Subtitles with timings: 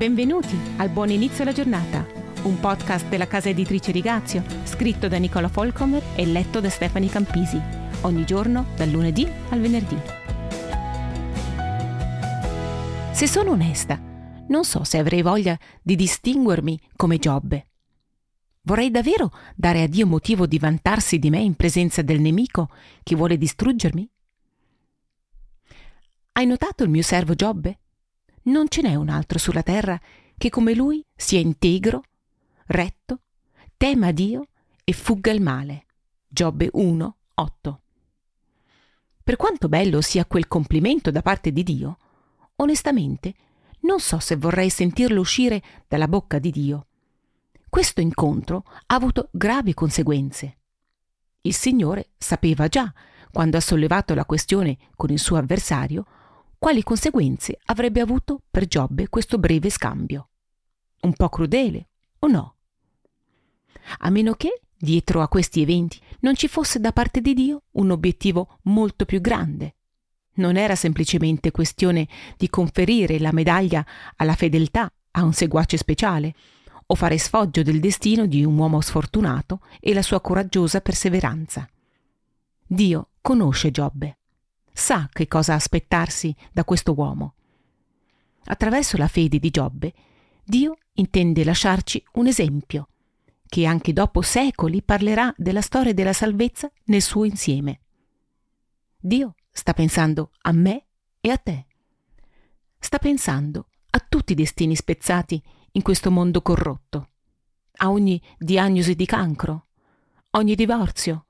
[0.00, 2.06] Benvenuti al Buon Inizio alla Giornata,
[2.44, 7.60] un podcast della casa editrice Rigazio, scritto da Nicola Folcomer e letto da Stefani Campisi,
[8.00, 9.98] ogni giorno dal lunedì al venerdì.
[13.12, 14.00] Se sono onesta,
[14.48, 17.66] non so se avrei voglia di distinguermi come Giobbe.
[18.62, 22.70] Vorrei davvero dare a Dio motivo di vantarsi di me in presenza del nemico
[23.02, 24.10] che vuole distruggermi?
[26.32, 27.80] Hai notato il mio servo Giobbe?
[28.42, 30.00] Non ce n'è un altro sulla terra
[30.36, 32.02] che come lui sia integro,
[32.66, 33.20] retto,
[33.76, 34.46] tema Dio
[34.84, 35.84] e fugga il male.
[36.26, 37.80] Giobbe 1, 8.
[39.22, 41.98] Per quanto bello sia quel complimento da parte di Dio,
[42.56, 43.34] onestamente
[43.80, 46.86] non so se vorrei sentirlo uscire dalla bocca di Dio.
[47.68, 50.56] Questo incontro ha avuto gravi conseguenze.
[51.42, 52.92] Il Signore sapeva già,
[53.30, 56.04] quando ha sollevato la questione con il suo avversario,
[56.60, 60.28] quali conseguenze avrebbe avuto per Giobbe questo breve scambio.
[61.00, 61.88] Un po' crudele,
[62.18, 62.56] o no?
[64.00, 67.90] A meno che, dietro a questi eventi, non ci fosse da parte di Dio un
[67.90, 69.76] obiettivo molto più grande.
[70.34, 73.84] Non era semplicemente questione di conferire la medaglia
[74.16, 76.34] alla fedeltà a un seguace speciale,
[76.84, 81.66] o fare sfoggio del destino di un uomo sfortunato e la sua coraggiosa perseveranza.
[82.66, 84.16] Dio conosce Giobbe
[84.80, 87.34] sa che cosa aspettarsi da questo uomo.
[88.46, 89.92] Attraverso la fede di Giobbe,
[90.42, 92.88] Dio intende lasciarci un esempio,
[93.46, 97.80] che anche dopo secoli parlerà della storia della salvezza nel suo insieme.
[98.96, 100.86] Dio sta pensando a me
[101.20, 101.66] e a te.
[102.78, 105.40] Sta pensando a tutti i destini spezzati
[105.72, 107.10] in questo mondo corrotto,
[107.76, 109.66] a ogni diagnosi di cancro,
[110.30, 111.26] ogni divorzio,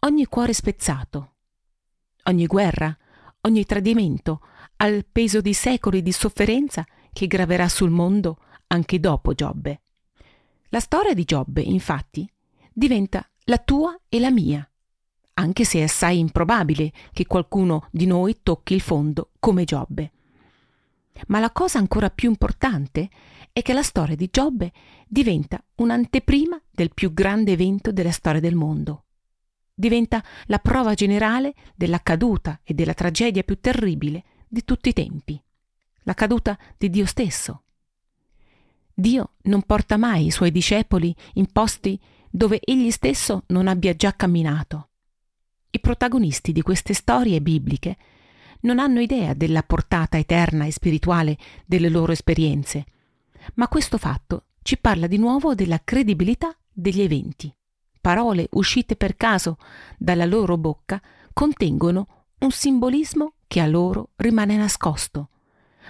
[0.00, 1.31] ogni cuore spezzato,
[2.24, 2.96] ogni guerra,
[3.42, 4.40] ogni tradimento,
[4.76, 9.82] al peso di secoli di sofferenza che graverà sul mondo anche dopo Giobbe.
[10.68, 12.28] La storia di Giobbe, infatti,
[12.72, 14.66] diventa la tua e la mia,
[15.34, 20.12] anche se è assai improbabile che qualcuno di noi tocchi il fondo come Giobbe.
[21.28, 23.10] Ma la cosa ancora più importante
[23.52, 24.72] è che la storia di Giobbe
[25.06, 29.04] diventa un'anteprima del più grande evento della storia del mondo,
[29.74, 35.42] diventa la prova generale della caduta e della tragedia più terribile di tutti i tempi,
[36.02, 37.62] la caduta di Dio stesso.
[38.94, 41.98] Dio non porta mai i suoi discepoli in posti
[42.30, 44.88] dove egli stesso non abbia già camminato.
[45.70, 47.96] I protagonisti di queste storie bibliche
[48.60, 52.84] non hanno idea della portata eterna e spirituale delle loro esperienze,
[53.54, 57.52] ma questo fatto ci parla di nuovo della credibilità degli eventi
[58.02, 59.56] parole uscite per caso
[59.96, 61.00] dalla loro bocca
[61.32, 65.30] contengono un simbolismo che a loro rimane nascosto,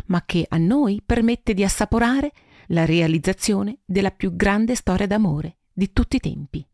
[0.06, 2.32] ma che a noi permette di assaporare
[2.68, 6.64] la realizzazione della più grande storia d'amore di tutti i tempi.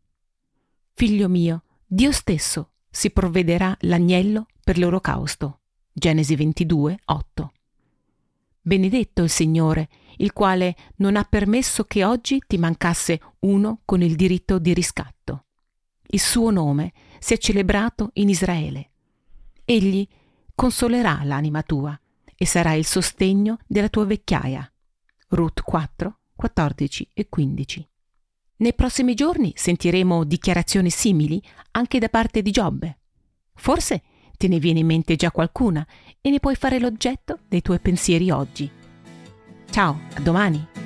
[0.93, 5.61] Figlio mio, Dio stesso si provvederà l'agnello per l'olocausto.
[5.93, 7.51] Genesi 22, 8.
[8.69, 14.15] Benedetto il Signore, il quale non ha permesso che oggi ti mancasse uno con il
[14.15, 15.45] diritto di riscatto.
[16.05, 18.91] Il suo nome si è celebrato in Israele.
[19.65, 20.07] Egli
[20.53, 21.99] consolerà l'anima tua
[22.35, 24.71] e sarà il sostegno della tua vecchiaia.
[25.29, 27.89] Ruth 4, 14 e 15.
[28.57, 31.41] Nei prossimi giorni sentiremo dichiarazioni simili
[31.71, 32.99] anche da parte di Giobbe.
[33.55, 34.03] Forse
[34.37, 35.85] te ne viene in mente già qualcuna
[36.21, 38.69] e ne puoi fare l'oggetto dei tuoi pensieri oggi.
[39.69, 40.78] Ciao, a domani!